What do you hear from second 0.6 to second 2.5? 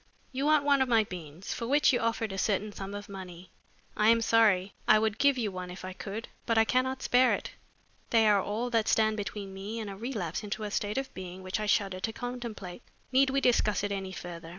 one of my beans, for which you offered a